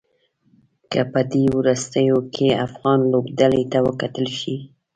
که 0.91 1.01
په 1.11 1.21
دې 1.31 1.43
وروستيو 1.57 2.17
کې 2.33 2.47
افغان 2.67 2.99
لوبډلې 3.13 3.63
ته 3.71 3.79
وکتل 3.87 4.27
شي. 4.39 4.55